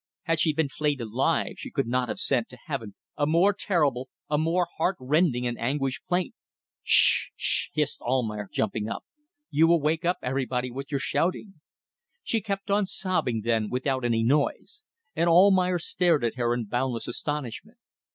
[0.23, 4.09] Had she been flayed alive she could not have sent to heaven a more terrible,
[4.31, 6.33] a more heartrending and anguished plaint.
[6.81, 7.27] "Sh!
[7.35, 9.05] Sh!" hissed Almayer, jumping up.
[9.51, 11.61] "You will wake up everybody with your shouting."
[12.23, 14.81] She kept on sobbing then without any noise,
[15.15, 17.77] and Almayer stared at her in boundless astonishment.